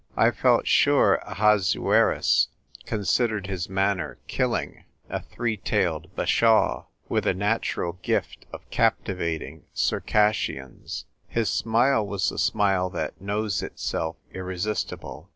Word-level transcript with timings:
I 0.17 0.31
felt 0.31 0.65
sure 0.65 1.21
Ahasuerus 1.27 2.47
considered 2.87 3.45
his 3.45 3.69
manner 3.69 4.17
killing— 4.27 4.85
a 5.11 5.21
three 5.21 5.57
tailed 5.57 6.15
bashaw, 6.15 6.85
with 7.07 7.27
a 7.27 7.35
natural 7.35 7.93
gift 8.01 8.47
of 8.51 8.67
captivating 8.71 9.65
Circassians. 9.75 11.05
His 11.27 11.51
smile 11.51 12.03
was 12.07 12.31
the 12.31 12.39
smile 12.39 12.89
that 12.89 13.21
knows 13.21 13.61
itself 13.61 14.15
irresistible. 14.33 15.29